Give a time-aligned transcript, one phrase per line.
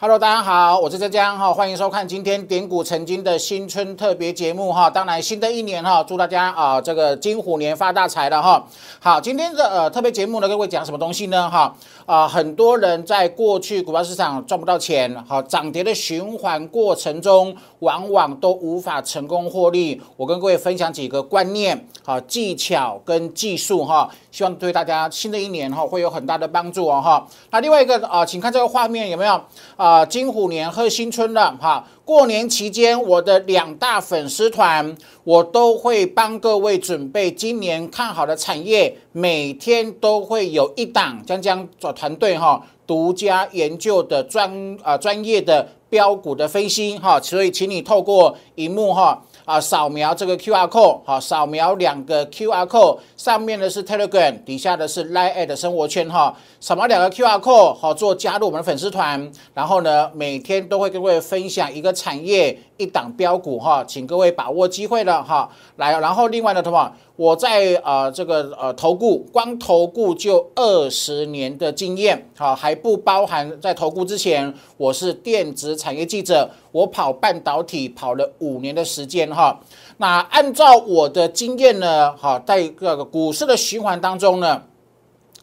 [0.00, 4.88] Hello，大家好，我是浙江哈，欢迎收看今天点股成金的新春特别节目哈。
[4.88, 8.64] 当然，新的一年哈，祝大家啊这个金虎年发大财了哈。
[9.00, 11.74] 好，今天的呃特别节目呢，各位讲什么东西呢哈？
[12.06, 20.00] 啊，很多人在过去股票市场赚不到钱，好涨跌的循环过程中，往往都无法成功获利。
[20.16, 27.26] 我跟各位分享几个观念、好技巧跟技术哈，希望对大家新的一年哈会有很大的帮助哦哈。
[27.50, 29.40] 那另外一个啊，请看这个画面有没有
[29.76, 30.04] 啊？
[30.04, 31.84] 金虎年贺新春的哈！
[32.08, 49.22] 过年期间，我的两大粉丝团，我都会帮各位准备今年看好的产业，每天都会有一档将将做团队哈，独家研究的专啊专业的标股的分析哈，所以请你透过荧幕哈。
[49.48, 56.36] 啊，扫描这个 Q R code，好，扫描两个 Q R code，上面的是 Telegram，底下的是 Line at 生活圈哈。
[56.60, 62.58] 扫描两个 Q R code，好，做加入我们的粉丝团，然后呢，每天都会跟各位分享一个产业。
[62.76, 65.50] 一档标股哈，请各位把握机会了哈。
[65.78, 66.92] 来，然后另外呢，什么？
[67.18, 79.58] 我在呃这个呃投顾，光投顾就二十年的经验，好，还不包含在投顾之前，我是电子产业记者，我跑半导体跑了五年的时间哈。
[79.96, 84.62] 那按照我的经验呢，好，在这个股市的循环当中呢，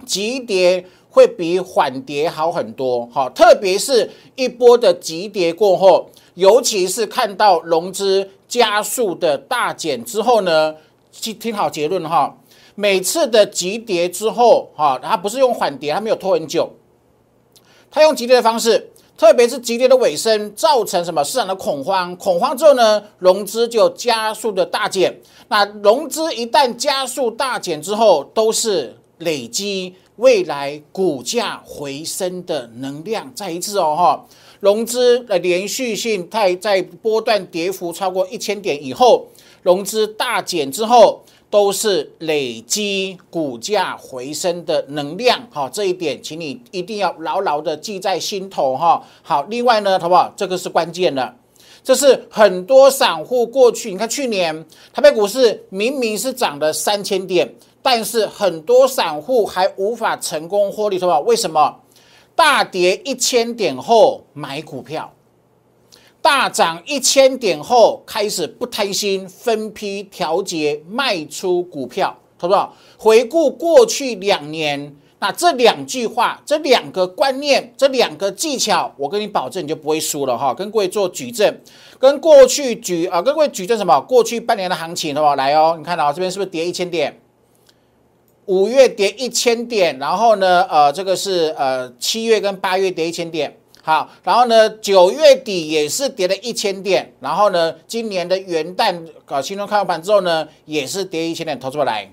[0.05, 6.09] 急跌会比缓跌好很多，好，特别是一波的急跌过后。
[6.35, 10.75] 尤其是看到融资加速的大减之后呢，
[11.21, 12.37] 听听好结论哈。
[12.75, 16.69] 每次的急跌之后哈，它不是用缓跌，它没有拖很久，
[17.89, 22.15] 它用急跌的方式，特别是急跌的尾声，造成什么市场的恐慌？
[22.17, 25.21] 恐慌之后呢，融资就加速的大减。
[25.47, 33.31] 那融资一旦加速大减之后，都是累积未来股价回升的能量。
[33.33, 34.25] 再一次哦哈。
[34.61, 39.27] 融资的连续性在在波段跌幅超过一千点以后，
[39.65, 45.41] 融资大减之后，都是累积股价回升的能量。
[45.51, 48.77] 哈，这一点，请你一定要牢牢的记在心头。
[48.77, 50.31] 哈，好，另外呢，好不好？
[50.37, 51.35] 这个是关键的，
[51.83, 61.21] 这是很多散户过去，你看去年台北股市明明是涨了三千点，但是很多散户还无法成功获利，好不好？
[61.21, 61.75] 为什么？
[62.35, 65.11] 大跌一千点后买股票，
[66.25, 72.75] 大涨一千点后开始不贪心，分批调节卖出股票，好不好？
[72.97, 80.51] 回顾过去两年，那这两句话、这两个观念、这两个技巧，我跟你保证，你就不会输了哈。
[80.51, 81.55] 跟各位做举证，
[81.99, 84.01] 跟过去举啊，跟各位举证什么？
[84.01, 85.35] 过去半年的行情，好不好？
[85.35, 87.21] 来哦，你看到这边是不是跌一千点？
[88.47, 93.55] 五月跌一千点，然后呢，呃，这个是呃七月跟八月跌一千点，
[93.85, 102.11] 好，然后呢九月底也是跌了一千点，然后呢今年的元旦搞新春开盘之后呢，也是跌一千点，投出来。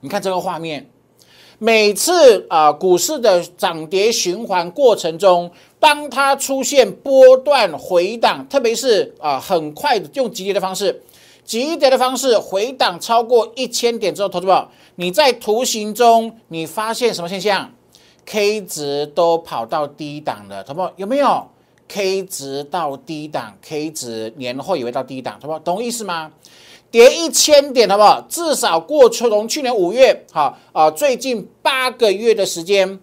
[0.00, 0.90] 你看这个画面，
[1.58, 11.02] 每次啊股市的涨跌循环过程中，当它出现波段回档，特别是啊很快的用急跌的方式。
[11.46, 17.72] 急跌的方式回档超过一千点之后，投资宝，你在图形中你发现什么现象
[18.30, 21.46] ？K 值都跑到低档了，好不好有没有
[21.88, 26.30] ？K 值到低档，K 值年后也会到低档，好不好懂我意思吗？
[26.90, 28.20] 跌一千点，好不好？
[28.28, 33.00] 至少过去从去年五月，好啊，最近八个月的时间。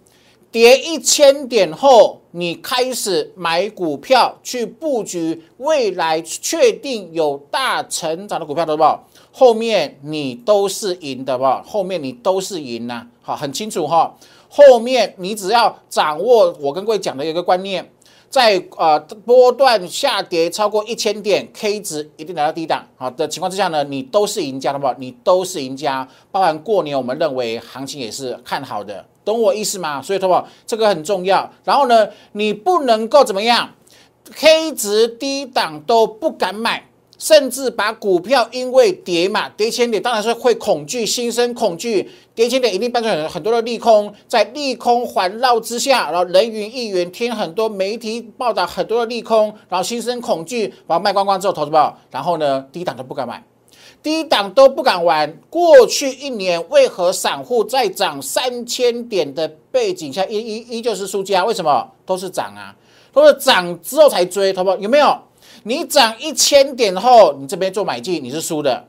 [0.52, 9.06] 跌一千点后，你开始买股票去布局未来确定有大成长的股票，好不好？
[9.34, 11.64] 后面你都是赢的，好不好？
[11.68, 14.16] 后面你都是赢呐，好，很清楚哈。
[14.56, 17.92] 后面你只要掌握我跟各位讲的一个观念。
[18.28, 24.94] 在呃波段下跌超过一千点，K 值一定来到低档，好的情况之下呢，你都是赢家，好不好？
[24.98, 26.06] 你都是赢家。
[26.32, 30.02] 包含过年，我们认为行情也是看好的，懂我意思吗？
[30.02, 30.46] 所以，好不好？
[30.68, 31.50] 这个很重要。
[31.64, 33.70] 然后呢，你不能够怎么样
[34.34, 36.90] ，K 值低档都不敢买。
[37.18, 42.10] 甚至把股票因为跌嘛，跌千点，当然是会恐惧，心生恐惧。
[42.34, 53.42] 跌千点一定伴随很很多的利空，在利空环绕之下，然后人云亦云，听很多媒体报道很多的利空，然后心生恐惧，把它卖光光之后，投资报，然后呢，低档都不敢买，
[54.04, 55.34] 低档都不敢玩。
[55.50, 61.46] 过去一年，为何散户在涨三千点的背景下，依依依旧是输家？
[61.46, 61.90] 为什么？
[62.06, 62.76] 都是涨啊，
[63.14, 65.18] 都是涨之后才追，投资有没有？
[65.68, 68.86] 你涨一千点后，你这边做买进，你是输的；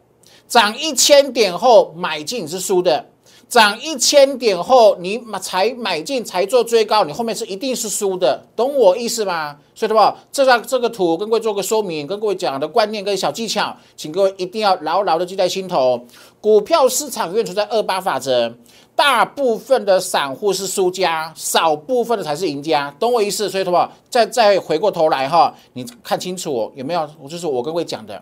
[0.46, 3.06] 涨一千点后买进，你是输的。
[3.49, 9.56] 涨一千点后，你买才买进才做追高，你后面是一定是输的，懂我意思吗？
[9.75, 16.05] 所以的话，这张这个图跟各位做个说明，跟各位讲的观念跟小技巧，请各位一定要牢牢的记在心头。
[16.43, 18.52] 股票市场永远存在二八法则，
[18.96, 23.48] 大部分的散户是输家，少部分的才是赢家，懂我意思？
[23.48, 27.08] 所以的话，再再回过头来哈，你看清楚有没有？
[27.20, 28.20] 我就是我跟各位讲的，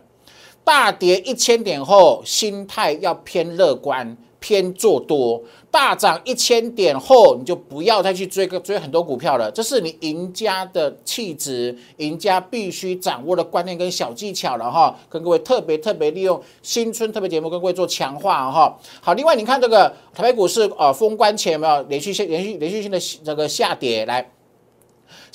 [0.64, 4.16] 大跌一千点后，心态要偏乐观。
[4.44, 9.50] 偏做多，大涨一千点后，你就不要再去追个追很多股票了。
[9.50, 14.94] 这是你赢家的气质，赢家必须掌握的观念跟小技巧了哈。
[15.08, 18.78] 跟各位特别特别利用新春特别节目跟各位做强化哈。
[19.00, 24.30] 好，另外你看这个台北股市呃封关前有没有连续性连续连续性的这个下跌来？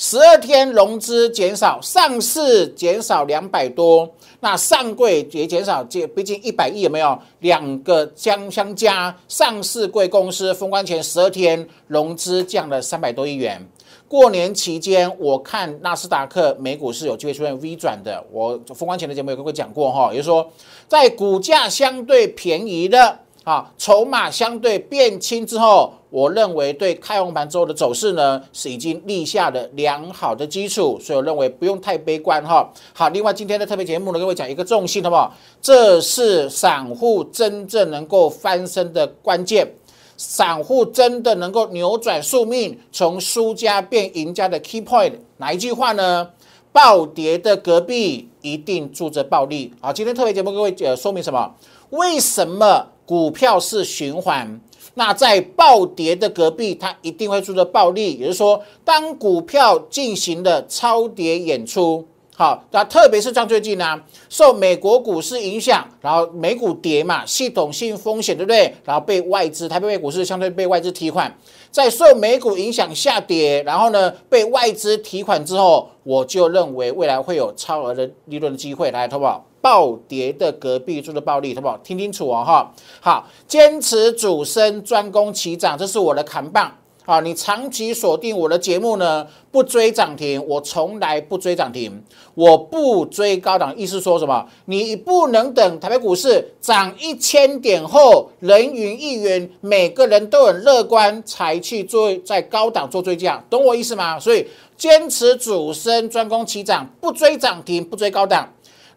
[0.02, 4.10] 十二天融资减少，上市减少两百多，
[4.40, 7.20] 那上柜也减少，这毕竟一百亿有没有？
[7.40, 13.62] 两个相相加，上市贵公司封关前十二天融资降了三百多亿元。
[14.08, 18.26] 过年期间，我看纳斯达克美股是有机会出现 V 转的。
[18.32, 20.50] 我封关前的节目有跟各位讲过哈，也就是说，
[20.88, 23.20] 在股价相对便宜的。
[23.50, 32.72] 啊，筹码相对变轻之后，我认为对开红盘之后的走势呢，是已经立下了良好的基础，所以我认为不用太悲观哈。
[32.94, 35.34] 好，另外今天的特别节目呢，各位讲一个重心，好不好？
[35.60, 39.68] 这是散户真正能够翻身的关键，
[40.16, 46.30] 散户真的能够扭转宿命，从输家变赢家的 key point，哪一句话呢？
[46.72, 49.74] 暴跌的隔壁一定住着暴利。
[49.82, 51.56] 好，今天特别节目各位呃说明什么？
[51.90, 52.86] 为什么？
[53.10, 54.62] 股票是循环，
[54.94, 58.14] 那在暴跌的隔壁，它一定会出的暴利。
[58.14, 68.72] 也就是说，当股票进行了超跌演出，好，那特别是像最近呢，受美国股市影响，然后美股跌嘛，系统性风险，对不对？
[68.86, 71.36] 然后被外资，台北股市相对被外资提款，
[71.72, 79.46] 在受美股影响下跌，然后呢被外资提款之后，我就认为未来会有超额的利润的机会来，投保？
[79.62, 81.78] 暴跌的隔壁住的暴利，好不好？
[81.80, 86.72] 听清楚哦，哈，好，坚持主升，专攻起涨，这是我的扛棒
[87.10, 87.20] 啊！
[87.22, 92.04] 你长期锁定我的节目呢，不追涨停，我从来不追涨停，
[92.36, 94.46] 我不追高档，意思说什么？
[94.66, 104.20] 你不能等台北股市涨一千点后，人云亦云，每个人都很乐观，才去做在高档做追加，懂我意思吗？
[104.20, 104.46] 所以
[104.78, 108.48] 坚持主升，专攻起涨，不追涨停，不追高档。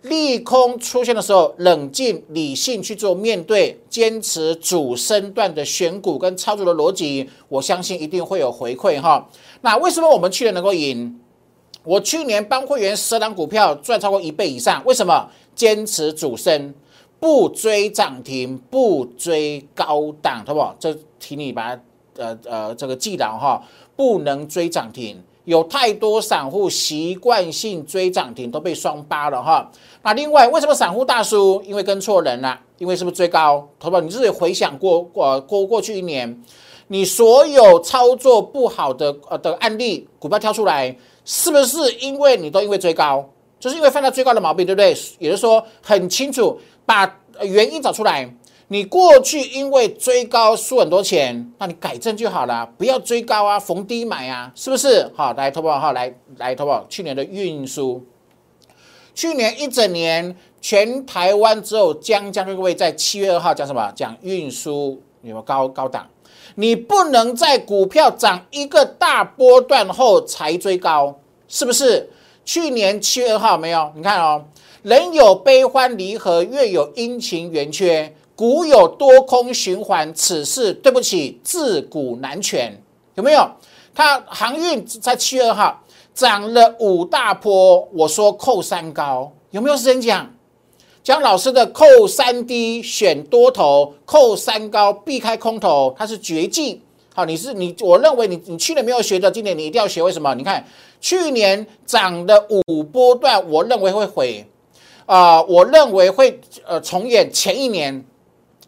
[0.03, 9.29] 利空出现的时候，冷静理性去做面对，坚持主升段的选股跟操作的逻辑，我相信一定会有回馈哈。
[9.61, 11.21] 那为什么我们去年能够赢？
[11.85, 15.29] 我去年帮会员十档股票赚超过一倍以上，为什么？
[15.55, 16.73] 坚持主升，
[17.21, 20.75] 不追涨停，不追高档，好不好？
[20.81, 21.83] 这请你把它
[22.17, 23.63] 呃呃这个记牢哈，
[23.95, 25.23] 不能追涨停。
[25.45, 29.71] 有太多散户习惯性追涨停都被双八了哈。
[30.03, 31.63] 那另外为什么散户大输？
[31.67, 33.69] 因为跟错人了，因为是不是追高？
[33.81, 36.43] 投保你自己回想过过过过去一年，
[36.89, 43.29] 你所有操作不好的呃的案例，股票跳出来，是不是因为你都因为追高？
[43.59, 44.97] 就是因为犯了追高的毛病，对不对？
[45.19, 48.33] 也就是说很清楚，把原因找出来。
[48.73, 55.13] 你过去因为追高输很多钱，那你改正就好了，不要追高啊，逢低买啊，是不是？
[55.15, 56.87] 好，来投保哈，来来投保。
[56.89, 58.03] 去年的运输，
[59.15, 63.93] 去年一整年全台湾只有江江各位在七月二号讲什么？
[63.95, 66.07] 讲运输有没有高高档？
[66.55, 72.09] 你不能在股票涨一个大波段后才追高，是不是？
[72.47, 73.93] 去年七月二号没有？
[73.95, 74.47] 你看哦，
[74.81, 78.17] 人有悲欢离合，月有阴晴圆缺。
[78.43, 82.77] 股有多空循环，此事对不起，自古难全，
[83.15, 83.49] 有没有？
[83.95, 85.81] 它航运在七月二号
[86.13, 90.35] 涨了五大波，我说扣三高，有没有时间讲？
[91.05, 96.83] 江老师的扣三低选多头，扣三高避开空头，它是绝技。
[97.15, 100.03] 好，你是你，我认为你你去年没有学的，今年你一定要学。
[100.03, 100.35] 为什么？
[100.35, 100.67] 你看
[101.01, 104.45] 去年涨的五波段，我认为会毁
[105.07, 108.05] 啊，我认为会呃重演前一年。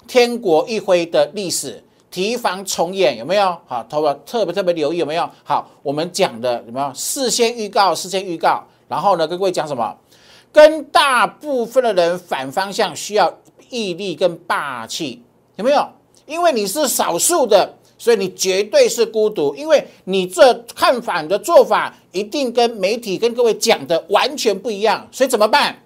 [0.06, 3.56] 天国一挥的历史，提防重演有没有？
[3.66, 5.28] 好，投保特别特别留意有没有？
[5.42, 6.92] 好，我们讲的有没有？
[6.94, 9.96] 事先预告，事先预告，然后呢，跟各位讲什么？
[10.52, 13.32] 跟大部分的人反方向，需要
[13.70, 15.20] 毅力跟霸气，
[15.56, 15.84] 有没有？
[16.26, 25.76] 因为你是少数的，所以你绝对是孤独，因为你这看反的做法，一定跟媒体跟各位讲的完全不一样，所以怎么办？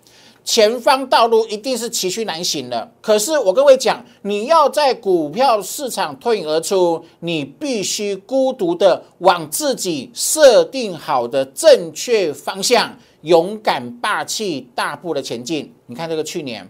[0.48, 2.90] 前方道路一定是崎岖难行的。
[3.02, 15.70] 可是我各位讲，你要在股票市场脱颖而出，你必须孤独的往自己设定好的正确方向，勇敢霸气大步的前进。
[15.84, 16.66] 你看这个去年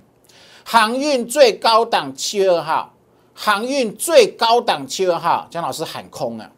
[0.64, 2.92] 航运最高档七月二号，
[3.32, 6.50] 航运最高档七月二号，江老师喊空了。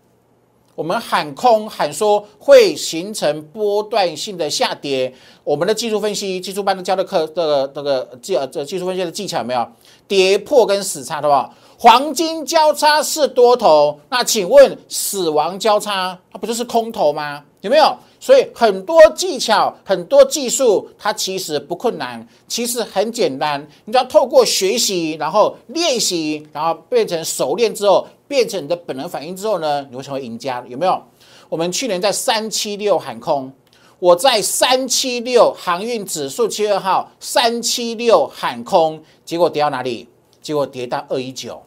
[0.81, 5.13] 我们喊空喊说会形成波段性的下跌，
[5.45, 9.63] 我们的技术分析、技术班的教的课的这个技呃这技术分析的技巧有没有
[10.09, 11.55] 跌破跟死叉的吧？
[11.79, 17.45] 黄金交叉是多头，那请问死亡交叉它不就是空头吗？
[17.61, 17.95] 有没有？
[18.19, 23.61] 所以很多技巧、很多技术，它其实不困难，其实很简单。
[23.85, 30.65] 你只要透过学习，然后练习，然后变成熟练之后，变成你的本能反应之后呢，你会成为赢家。
[30.69, 31.03] 有没有？
[31.49, 33.53] 我们去年在三七六喊空，
[33.99, 40.09] 我在三七六航运指数七月号三七六喊空，结果跌到哪里？
[40.41, 41.61] 结果跌到二一九，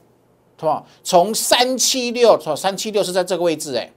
[0.58, 0.86] 是吧？
[1.04, 3.92] 从三七六，从三七六是在这个位置，哎。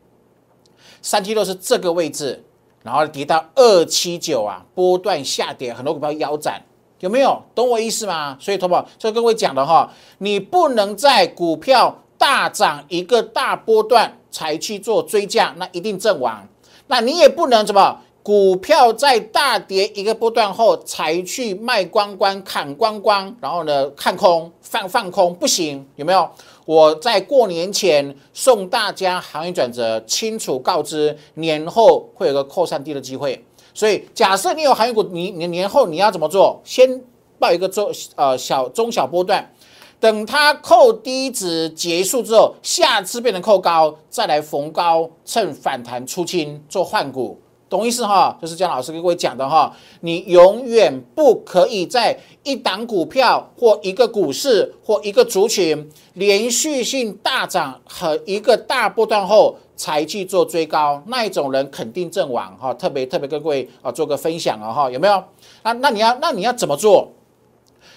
[1.01, 2.43] 三七六是这个位置，
[2.83, 6.61] 然后跌到二七九啊，波段下跌，很多股票腰斩，
[6.99, 7.41] 有没有？
[7.55, 8.37] 懂我意思吗？
[8.41, 16.47] 所以，投保就各位讲的哈，你不能在股票大涨一个大波段才去做追加，那一定阵亡。
[16.89, 26.29] 那你也不能怎么，股票在大跌一个波段后才去卖光光、砍光光，然后呢看空放放空，不行，有没有？
[26.65, 33.45] 我在过年前送大家行业转折，清楚告知年后会有个扣三低的机会。
[33.73, 36.61] 所以假设你有行业股，你你年后你要怎么做？
[36.65, 37.01] 先
[37.39, 39.49] 报一个中呃小中小波段，
[39.99, 47.41] 等它扣低值结束之后，下次变成扣高，再来逢高趁反弹出清做换股。
[47.69, 48.39] 懂意思哈？
[48.41, 62.73] 就是姜老师跟各位讲的哈，你永远不可以在一档股票或一个股市或一个族群连续性大涨和一个大波段后才去做追高，那一种人肯定阵亡哈。
[62.75, 65.15] 特别特别跟各位啊做个分享啊哈，有没有？
[65.63, 67.13] 啊那你要那你要怎么做？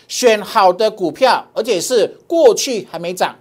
[0.10, 3.34] 选好的股票，而且是过去还没涨。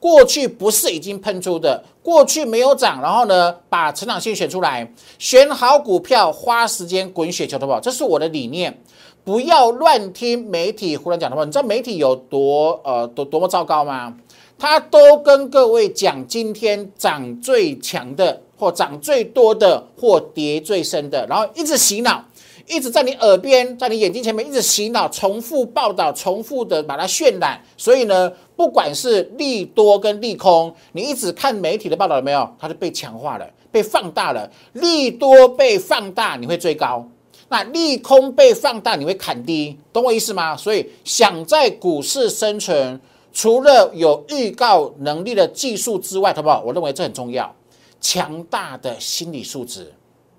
[0.00, 8.82] 过去不是已经喷出的，过去没有涨，然后呢，把成长性选出来，选好股票，花时间滚雪球的话，这是我的理念。
[9.24, 14.14] 不要乱听媒体胡乱讲的话，你知道媒体有多呃多多么糟糕吗？
[14.58, 22.22] 他都跟各位讲今天涨最强的，或涨最多的，或跌最深的，然后一直洗脑。
[22.66, 27.60] 一直在你耳边，在你眼睛前面一直洗脑，重复报道，重复的把它渲染。
[27.76, 32.48] 所以呢，不管是利多跟利空，你一直看媒体的报道有没有？
[32.58, 34.50] 它是被强化了，被放大了。
[34.72, 37.06] 利多被放大，你会追高；
[37.48, 39.78] 那利空被放大，你会砍低。
[39.92, 40.56] 懂我意思吗？
[40.56, 42.98] 所以想在股市生存，
[43.32, 46.62] 除了有预告能力的技术之外，好不好？
[46.64, 47.54] 我认为这很重要，
[48.00, 49.92] 强大的心理素质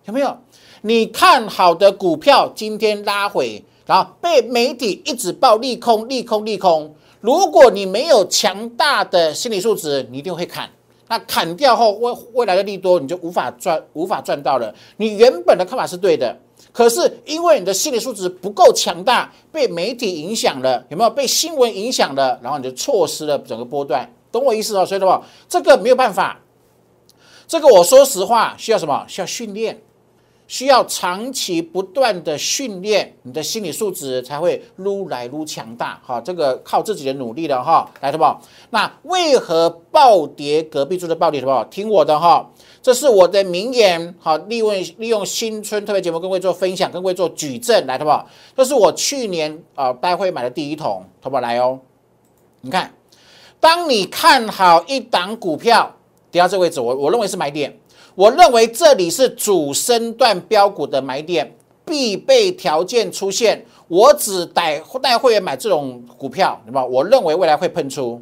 [0.06, 0.36] 有没有？
[0.88, 6.94] 你看好的股票今天拉回，然后被媒体一直报利空、利空、利空。
[7.22, 10.70] 如果你没有强大的心理素质，你一定会砍。
[11.08, 14.72] 那砍掉后，未未来的利多你就无法赚、无法赚到了。
[14.98, 16.38] 你原本的看法是对的，
[16.72, 22.40] 可是因为你的心理素质不够强大，被媒体影响了，有没有被新闻影响了？
[22.44, 24.86] 然后你就错失了整个波段，懂我意思哦？
[24.86, 26.40] 所以的话，这个没有办法。
[27.48, 29.04] 这个我说实话，需要什么？
[29.08, 29.82] 需要训练。
[30.48, 36.00] 需要长期不断的训练，你的心理素质才会撸来撸强大。
[36.06, 37.90] 哈，这个靠自己的努力了哈。
[38.02, 38.48] 来，好不？
[38.70, 40.62] 那为何暴跌？
[40.64, 41.70] 隔壁住的暴跌，好不？
[41.72, 42.48] 听我的哈，
[42.82, 44.14] 这是我的名言。
[44.20, 48.26] 好，利用利用新春特别节目跟各位做分享，跟各位做举证，来，好不？
[48.56, 51.40] 这是我去年啊，待会买的第一桶，好不？
[51.40, 51.80] 来哦，
[52.62, 52.94] 你看，
[53.60, 55.92] 当你看好一档股票
[56.30, 57.76] 跌到这位置，我我认为是买点。
[58.16, 61.54] 我认为这里是主升段标股的买点，
[61.86, 63.66] 必备条件出现。
[63.90, 66.84] 我只带带会员买这种股票，对吧？
[66.86, 68.22] 我认为未来会喷出，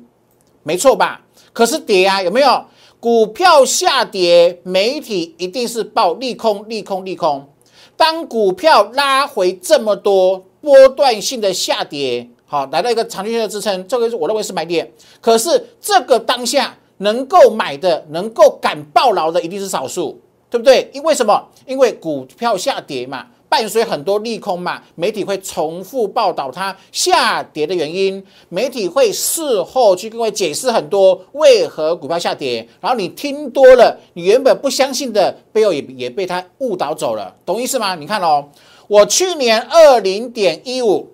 [0.64, 1.22] 没错吧？
[1.54, 2.66] 可是跌啊，有没有？
[3.00, 7.48] 股票下跌，媒体一定是报利空，利空，利空。
[7.96, 14.92] 当股票拉回这么多波段性的下跌，好，来到一个长期性的支撑，这个是我认为是买点。
[15.22, 16.76] 可是这个当下。
[17.04, 20.20] 能够买的、能够敢抱牢的，一定是少数，
[20.50, 20.90] 对不对？
[20.94, 21.48] 因为什么？
[21.68, 37.96] 因为股票下跌嘛，伴随很多利空嘛，媒体会重复报道它下跌的原因，媒体会事后去跟各位解释很多为何股票下跌，然后你听多了，你原本不相信的背后也也被他误导走了，懂意思吗？
[37.96, 38.50] 你看哦。
[38.86, 41.10] 我去年二零点一五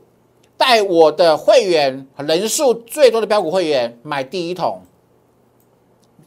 [0.58, 4.82] 带我的会员人数最多的标股会员买第一桶，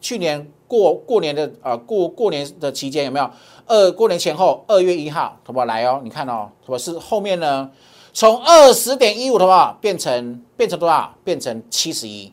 [0.02, 3.30] 去年过过年的呃过过年的期间有没有？
[3.66, 5.64] 二过年前后二月一号，好不好？
[5.64, 7.70] 来哦，你看哦，什么是后面呢？
[8.12, 9.78] 从二十点一五，好不好？
[9.80, 11.14] 变成变成多少？
[11.24, 12.30] 变成七十一，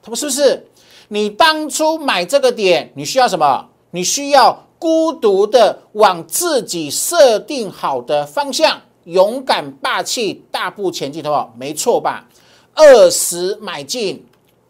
[0.00, 0.66] 他们是不是？
[1.08, 3.68] 你当初买这个点，你需要什么？
[3.90, 11.54] 你需要孤独的往自己设定好的方向，勇敢霸气大步前进，好不好？
[11.58, 12.26] 没错吧？
[12.74, 14.24] 二十买进，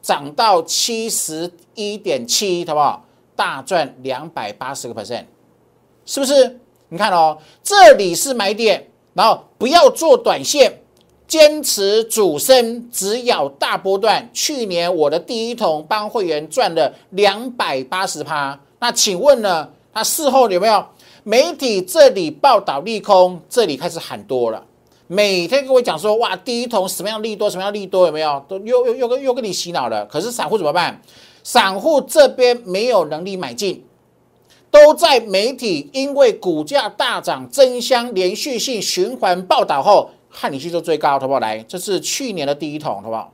[0.07, 3.05] 涨到七十一点七，好不好？
[3.35, 5.25] 大赚两百八十个 percent，
[6.05, 6.61] 是不是？
[6.91, 10.81] 你看哦，这里是买点，然后不要做短线。
[11.27, 14.31] 坚持主升，只咬大波段。
[14.33, 18.57] 去年我的第一桶帮会员赚了两百八十趴。
[18.79, 19.69] 那请问呢？
[19.93, 20.87] 他事后有没有
[21.25, 23.41] 媒体这里报道利空？
[23.49, 24.65] 这里开始喊多了，
[25.07, 28.45] 每天跟我讲说哇，第一桶什么样利多，什么样利多有没有？
[28.49, 30.05] 都又又又跟又跟你洗脑了。
[30.07, 31.01] 可是散户怎么办？
[31.43, 33.85] 散户这边没有能力买进，
[34.71, 40.11] 都在媒体因为股价大涨、争相连续性循环报道后。
[40.39, 41.41] 看你去做最高，好不好？
[41.41, 43.33] 来，这是去年的第一桶，好不好？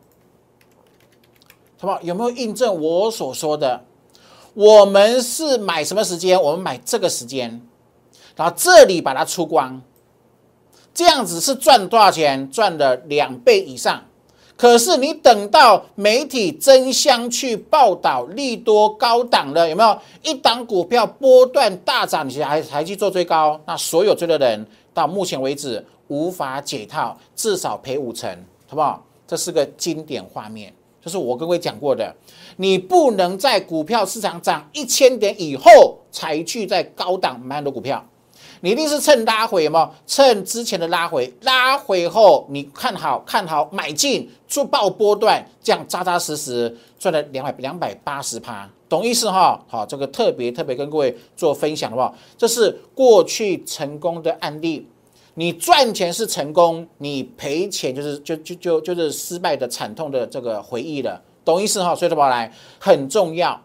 [1.80, 2.00] 好不好？
[2.02, 3.82] 有没有印证我所说的？
[4.54, 6.40] 我们是买什么时间？
[6.40, 7.60] 我们买这个时间，
[8.36, 9.82] 然后这里把它出光，
[10.94, 12.50] 这样子是赚多少钱？
[12.50, 14.02] 赚了两倍以上。
[14.56, 19.99] 可是你等到媒体争相去报道利多高档了，有没有？
[20.22, 23.61] 一档股票波段大涨，你还还去做最高？
[23.66, 25.84] 那所有追的人到目前为止。
[26.08, 28.28] 无法解套，至少赔五成，
[28.66, 29.02] 好不好？
[29.26, 30.70] 这是个经典画面，
[31.02, 32.14] 就是我跟各位讲过的。
[32.56, 38.04] 你不能在股票市场涨一千点以后才去在高档买很多股票，
[38.64, 49.61] 你一定是趁拉回嘛，趁之前的拉回，拉回后你看好看好买进做爆波段，这样扎扎实实赚了两百两百八十趴，懂意思哈？
[49.66, 52.14] 好，这个特别特别跟各位做分享，好不好？
[52.38, 54.87] 这是过去成功的案例。
[55.35, 61.96] 你赚钱是成功，你赔钱就是就就就就是失败的惨痛的这个回忆了，懂意思哈？
[61.96, 63.61] 所以说宝来很重要，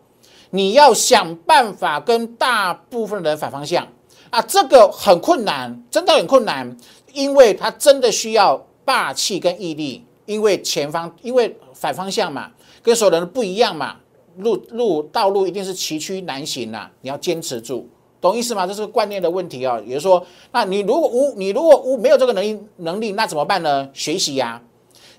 [0.50, 3.88] 你要想办法跟大部分人反方向
[4.30, 6.76] 啊，这个很困难，真的很困难，
[7.14, 13.96] 因为它真的需要霸气跟毅力，因为前方因为反方向嘛，跟所有人不一样嘛，
[14.38, 17.88] 路路道路一定是崎岖难行呐，你要坚持住。
[18.20, 18.66] 懂意思吗？
[18.66, 19.80] 这是个观念的问题啊。
[19.86, 23.88] 也就是说，那你如果无你如果无没有这个能力能力，那怎么办呢？
[23.94, 24.60] 学习呀，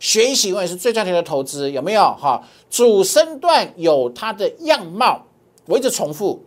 [0.01, 2.03] 学习永远是最赚钱的投资，有没有？
[2.21, 5.25] 哈，主升段有它的样貌，
[5.67, 6.43] 我一直重复，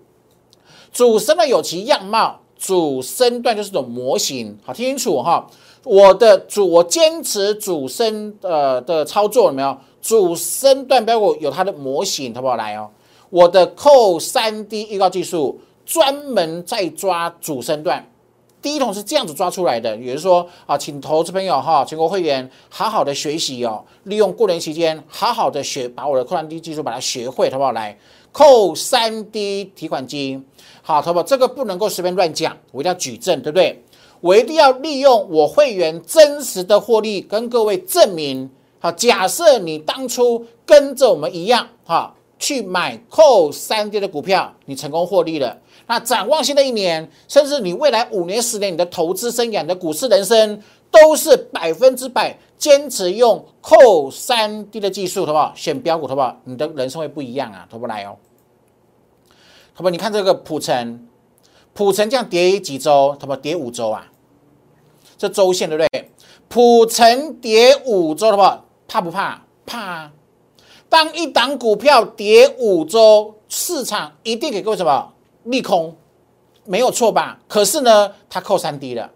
[0.92, 4.56] 主升段有其样貌，主升段就是种模型。
[4.64, 5.50] 好，听清楚哈。
[5.84, 9.76] 我的主，我坚持主升呃的操作，有没有？
[10.00, 12.56] 主升段标股有它的模型，好不好？
[12.56, 12.88] 来哦，
[13.32, 15.60] 我的扣三 D 预告技术。
[15.84, 18.08] 专门在抓主升段，
[18.62, 19.98] 第一桶是这样子抓出来的。
[19.98, 27.74] 也就是说啊，请投资朋友哈，全国会员好好的学习哦，利用过年期间好好的学，把我的扣三 D 技术把它学会，好不好？
[27.74, 27.98] 来，
[28.32, 30.42] 扣三 D 提款机，
[30.82, 31.24] 好，好不好？
[31.24, 33.84] 这个不能够随便乱讲，我一定要举证，对不对？
[34.20, 38.50] 我一定要利用我会员真实的获利跟各位证明。
[38.80, 42.16] 好，假设你当初跟着我们一样，哈。
[42.44, 45.56] 去买扣三 D 的股票，你成功获利了。
[45.86, 55.54] 那展望新的一年，甚至你未来五年、十年，你的投资生涯、你的股市人生，都是百分之百坚持用扣三 D 的技术，好不好？
[55.56, 56.36] 选标股，好不好？
[56.46, 58.18] 你的人生会不一样啊，好不来哦。
[59.74, 59.90] 好不？
[59.90, 61.08] 你看这个普成，
[61.74, 63.36] 普成这样跌几周，好不？
[63.36, 64.08] 跌五周啊，
[65.18, 66.12] 这周线对不对？
[66.48, 68.66] 普成跌五周，好不好？
[68.88, 69.42] 怕不怕？
[69.66, 70.12] 怕。
[70.90, 75.14] 当一档股票跌五周，市场一定给各位什么
[75.46, 75.96] 利空，
[76.66, 77.40] 没有错吧？
[77.48, 79.10] 可是呢，它扣三 D 了，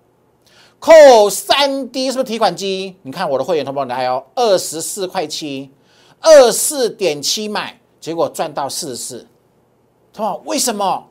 [0.79, 2.95] 扣三 D 是不是提款机？
[3.01, 5.69] 你看我的会员同胞来哦，二十四块七，
[6.21, 9.27] 二四点七买，结果赚到四十四，
[10.15, 11.09] 同胞为什么？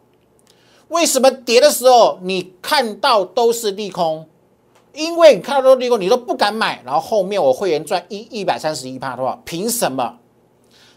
[0.88, 4.26] 为什么跌的时候你看到都是利空？
[4.94, 9.38] 因为你看到都是利空，你都不敢买，然后后面我会员赚一一百三十一趴，对吧？
[9.44, 10.18] 凭什么？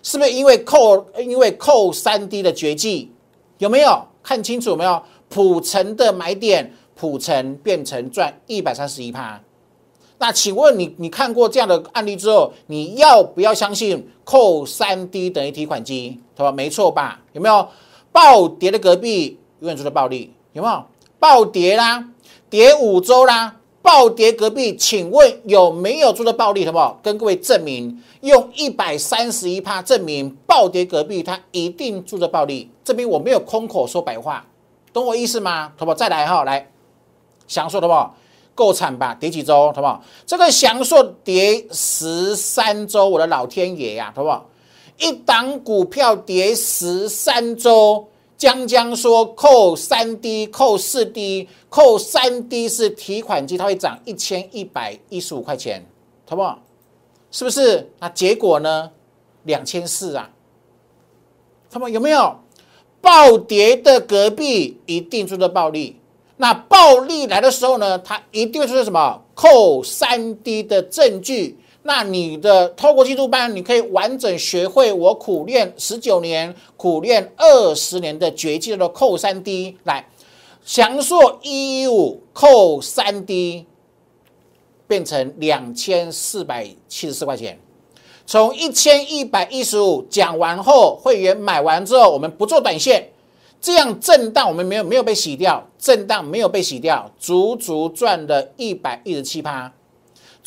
[0.03, 3.11] 是不是因为扣因为扣三 D 的绝技
[3.57, 4.75] 有没有看清楚？
[4.75, 6.73] 没有普成的买点？
[6.95, 9.39] 普成变成赚一百三十一趴。
[10.17, 16.19] 那请问你你看过这样的案例之后，你要不要相信扣三 D 等于提款机？
[16.35, 16.51] 对吧？
[16.51, 17.19] 没错吧？
[17.33, 17.67] 有没有
[18.17, 20.33] 暴跌的隔壁永远做的暴利？
[20.53, 20.83] 有没有
[21.19, 22.03] 暴跌啦？
[22.49, 23.57] 跌五周啦？
[23.83, 26.65] 暴跌隔壁，请问有没有做的暴利？
[26.65, 26.99] 好不好？
[27.03, 32.71] 跟各位证明，用一百三十一趴证明暴跌隔壁，它一定做的暴利。
[32.83, 34.43] 证明我没有空口说白话，
[34.91, 35.71] 懂我意思吗？
[35.77, 35.95] 好不好？
[35.95, 36.71] 再来哈，来，
[37.47, 38.15] 享受好不好？
[38.55, 39.13] 够惨吧？
[39.13, 40.03] 跌几周，好不好？
[40.25, 44.49] 这个享受跌十三周，我的老天爷呀，好不好？
[44.97, 48.07] 一档股票跌十三周。
[48.37, 55.83] 江江说扣三 D，扣四 D，扣三 D 是提款机，它会涨一千一百一十五块钱，
[56.29, 56.61] 好不好？
[57.31, 57.91] 是不是？
[57.97, 58.91] 那结果呢？
[59.43, 60.29] 两千四啊，
[61.71, 62.37] 他们有没有
[63.01, 65.99] 暴跌的隔壁一定出的暴利？
[66.35, 71.57] 那暴利来的时候呢，它一定会出什么扣三 D 的证据？
[71.87, 79.77] 那你的透过季度班，你可以完整学会我苦练十九年、苦练二十年的绝技，叫做扣三 D。
[79.85, 80.05] 来，
[80.65, 83.65] 祥硕一一五扣三 D，
[84.85, 87.57] 变成两千四百七十四块钱。
[88.25, 93.11] 从一千一百一十五讲完后，会员买完之后，我们不做短线，
[93.61, 99.71] 这样震荡我们没有没有被洗掉，震荡没有被洗掉，足足赚了一百一十七趴。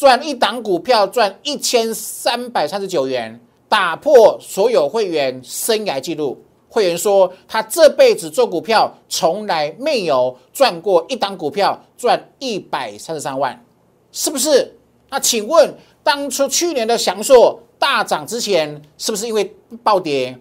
[0.01, 6.43] 赚一档股票赚一千三百三十九元，打破所有会员生涯记录。
[6.71, 13.63] 会员说他这辈子做股票从来没有赚过一档股票赚一百三十三万，
[14.11, 14.75] 是不是？
[15.11, 20.35] 那请问当初去年的祥硕大涨之前，是不是因为暴跌？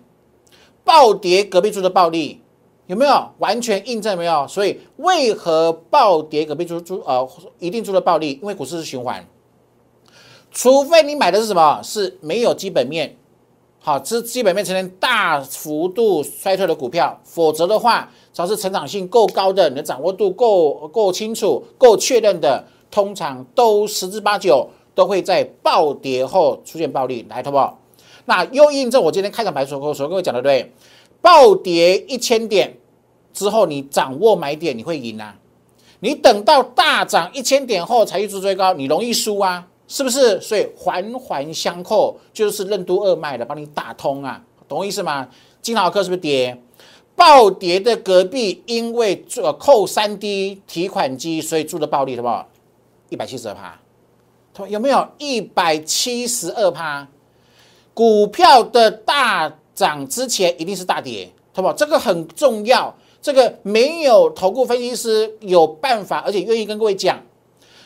[0.85, 2.41] 暴跌隔壁猪的暴利
[2.87, 4.17] 有没有完全印证？
[4.17, 4.47] 没有。
[4.47, 8.39] 所以为何暴跌隔壁猪猪呃一定出了暴利？
[8.41, 9.27] 因为股市是循环。
[10.51, 11.81] 除非你买的是什么？
[11.83, 13.15] 是没有基本面，
[13.79, 27.73] 好，这基本面呈现大幅度衰退的股票，否则的话，只要是成长性够高的，你的掌握度够够清楚、够确认的，通常都十之八九都会在暴跌后出现暴利，来，好不？
[28.25, 30.73] 那又印证我今天开场白所所跟各位讲的对，
[31.21, 32.77] 暴跌一千点
[33.33, 35.35] 之后，你掌握买点，你会赢啊！
[36.01, 39.67] 你等到大涨一千点后才去做追高，你容易输啊！
[39.89, 40.39] 是不是？
[40.39, 45.28] 所以环环相扣，就是任督二脉的帮你打通啊，懂我意思吗？
[45.63, 46.62] 金豪客是不是跌？
[47.15, 52.47] 暴跌的隔壁，因为做扣三 D 提款机，所以做的暴利，好不好？
[53.10, 53.80] 一百七十二趴，
[54.67, 57.08] 有没有一百七十二趴？
[57.95, 61.73] 股票的大涨之前一定是大跌，好不好？
[61.73, 67.19] 这个很重要，这个没有投顾分析师有办法，而且愿意跟各位讲。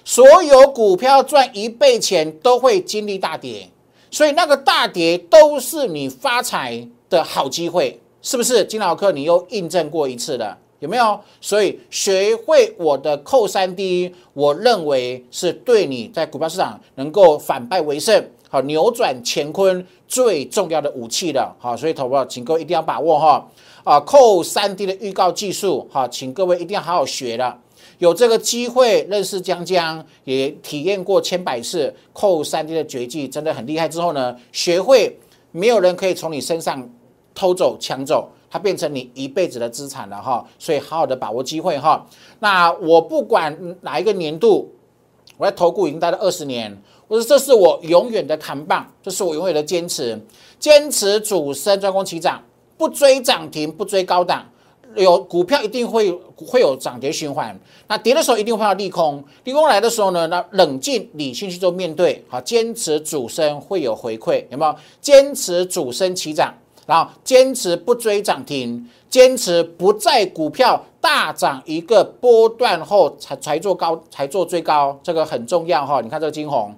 [0.05, 3.69] 所有股票赚一倍钱都会经历大跌，
[4.11, 8.65] 所以那个大跌都是你发财的好机会，是不是？
[8.65, 11.19] 金老客，你又印证过一次了，有没有？
[11.39, 21.55] 所以学会我的扣三 D，我认为是对你在股票市场能够反败为胜，好扭转乾坤最重要的武器了。
[21.59, 23.47] 好，所以投保，请各位一定要把握哈
[23.85, 27.57] 啊，扣三 D 的预告技术，好，请各位一定要好好学了。
[27.99, 33.87] 有这个机会认识江江，也体验过千百次扣三 D 的绝技，真的很厉害。
[33.87, 35.17] 之后呢，学会
[35.51, 36.89] 没有人可以从你身上
[37.33, 40.45] 偷走、抢走，它变成你一辈子的资产了哈。
[40.59, 42.05] 所以好好的把握机会哈。
[42.39, 44.71] 那我不管哪一个年度，
[45.37, 46.75] 我在投顾已经待了二十年，
[47.07, 50.19] 我说这是我永远的扛棒，这是我永远的坚持，
[50.59, 52.43] 坚持主升专攻起涨，
[52.77, 54.45] 不追涨停，不追高档。
[54.95, 64.75] 有股票一定会会有涨跌循环，那跌的时候一定会要利空，利空来的时候呢，那冷静理性去做面对，好，坚持主升会有回馈，有没有？
[65.01, 66.53] 坚持主升起涨，
[66.85, 76.01] 然后坚持不追涨停，坚持不在股票大涨一个波段后才才做高才做最高，这个很重要哈。
[76.01, 76.75] 你看这个金红，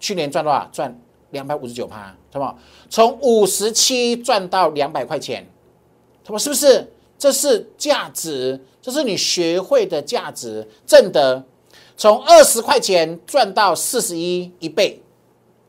[0.00, 0.68] 去年赚多少？
[0.72, 0.98] 赚
[1.30, 2.54] 两百五十九趴，什么？
[2.88, 5.46] 从五十七赚到两百块钱，
[6.24, 6.92] 他说是不是？
[7.22, 11.40] 这是价值，这是你学会的价值，挣得
[11.96, 15.00] 从二十块钱赚到四十一一倍，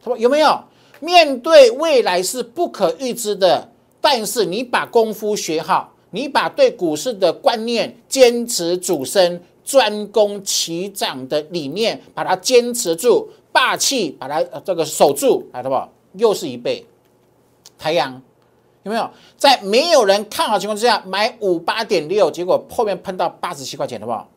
[0.01, 0.59] 他说有没有？
[0.99, 3.69] 面对未来是不可预知的，
[4.01, 16.19] 但是你把功夫学好，你把对股市的观念坚持主升专攻起涨的理念，把它坚持住，霸气把它这个守住，来，好不？
[16.19, 16.83] 又是一倍，
[17.77, 18.19] 太阳。
[18.83, 24.29] 有没有在没有人看好情况之下买五八点六，结果后面喷到八十七块钱，好不好？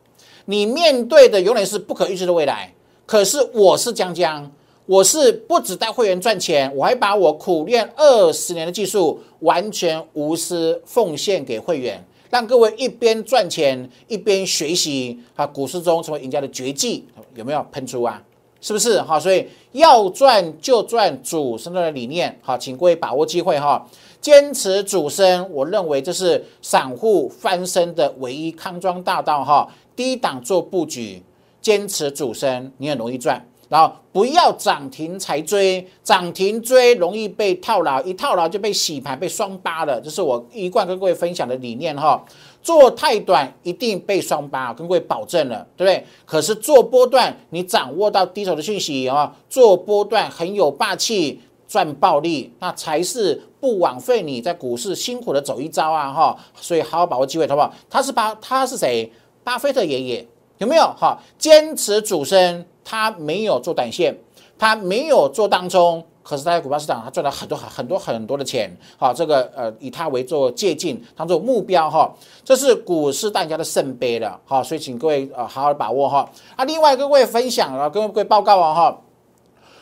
[0.45, 2.73] 你面对的永远是不可预知的未来。
[3.05, 4.49] 可是我是江江，
[4.85, 17.05] 我是不只带会员赚钱，我还把我苦练二十年的技术完全无私奉献给会员，让各位一边赚钱一边学习啊，股市中成为赢家的绝技。
[17.35, 18.21] 有没有喷出啊？
[18.59, 18.99] 是不是？
[19.03, 23.85] 哈，所以要赚就赚主升段的理念，好，请各位把握机会哈，
[24.19, 29.67] 坚持主升，我认为这是散户翻身的唯一康庄大道哈。
[29.95, 31.23] 低档做布局，
[31.61, 33.43] 坚持主升，你很容易赚。
[33.69, 39.99] 然后不要涨停才追，涨停追容易被套牢，一套牢就被洗盘、被双八了。
[39.99, 42.23] 这是我一贯跟各位分享的理念哈。
[42.61, 46.05] 做太短一定被双八，跟各位保证了，对不对？
[46.25, 56.37] 可是做波段，你掌握到低手的讯息啊，做波段很有霸气，赚暴利，那才是不枉费你在股市辛苦的走一遭啊哈。
[56.55, 57.73] 所以好好把握机会，好不好？
[57.89, 59.11] 他是巴，他是谁？
[59.43, 60.27] 巴菲特爷爷
[60.59, 60.83] 有没有？
[60.97, 62.65] 哈，坚持主升。
[62.89, 64.17] 他没有做短线，
[64.57, 68.73] 他没有做当中，可是他在股票市场他赚了很多很多很多的钱。
[68.95, 72.09] 好，这个呃以他为做借鉴，当做目标哈，
[72.45, 74.39] 这是股市大家的圣杯了。
[74.45, 76.29] 好，所以请各位呃好好把握哈。
[76.55, 79.01] 啊，另外各位分享啊，跟各位报告啊哈，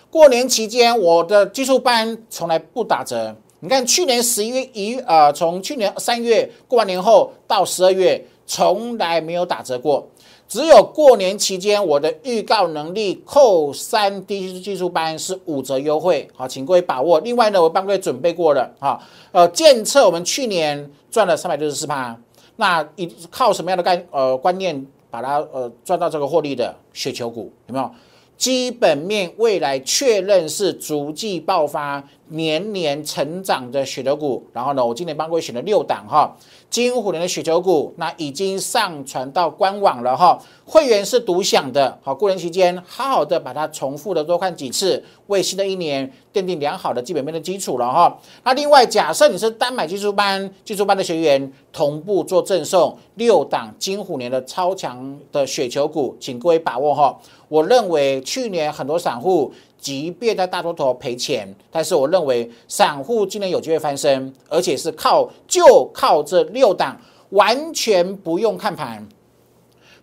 [0.10, 3.36] 过年期间我的技术班从来不打折。
[3.62, 10.08] 你看去年十一月一呃，从去年三月过完年后到十二月，从来没有打折过。
[10.48, 17.20] 只有过年期间，我的预告能力扣三低技术班是五折优惠，好，请各位把握。
[17.22, 22.16] 另外呢，我帮各位准备过了，哈，呃，建测我们去年赚了三百六十四趴，
[22.58, 27.90] 那一靠什么样的概呃观念把它呃赚到这个获利的雪球股有没有？
[28.38, 36.36] 基本面未来确认是逐季爆发、年年成长的选择股，然后呢，我今年帮各位选了六档哈。
[36.76, 41.98] 金虎年的雪球股，那已经上传到官网了哈，会员是独享的。
[42.04, 48.20] 好，过年期间好好的把它重复的多看几次，为新的一年奠定良好的基本面的基础了哈。
[48.44, 57.18] 那另外，假设你是单买技术班、技术班的学员，同步做赠送六档金虎年的超强的雪球股，请各位把握哈。
[57.48, 59.54] 我认为去年很多散户。
[59.86, 69.08] 即便在大多头赔钱，但是我认为散户今年有机会翻身，而且是靠就靠这六档，完全不用看盘。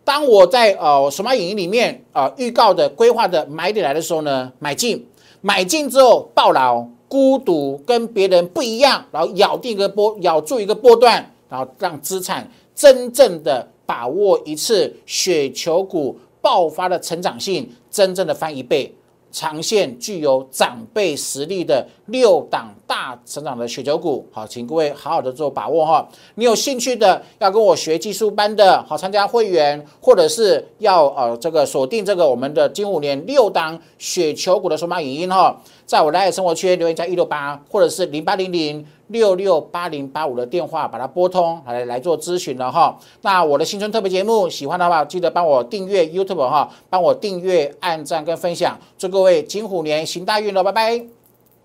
[0.04, 5.04] 当我在呃什么影音里面啊预告的规划的买点来的时候呢，买进，
[5.40, 18.94] 买进之后爆牢，孤独跟别人不一样，然后咬定一个波，咬住一个波段，然后让资产真正的把握一次雪球股爆发的成长性，真正的翻一倍。
[19.32, 26.06] 长线具有长辈实力的六档大成长的雪球股，好，请各位好好的做把握哈。
[26.36, 38.86] 你有兴趣的要跟我学技术班的，好参加会员，或者是要呃这个锁定这个我们的金五年六档雪球股的数码影音哈，在我的爱生活圈留言加一六八，或者是零八零零。
[39.08, 42.98] 六六八零八五的电话，把它拨通来来做咨询了哈。
[43.20, 48.78] 那我的新春特别节目，喜欢的话记得帮我订阅 YouTube 哈，帮我订阅、按赞跟分享。
[48.96, 51.21] 祝各位金虎年行大运喽，拜拜！